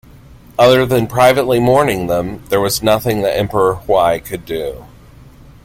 Other 0.57 0.83
than 0.87 1.05
privately 1.05 1.59
mourning 1.59 2.07
them, 2.07 2.43
there 2.49 2.59
was 2.59 2.81
nothing 2.81 3.21
that 3.21 3.37
Emperor 3.37 3.75
Huai 3.85 4.17
could 4.25 4.47
do. 4.47 4.85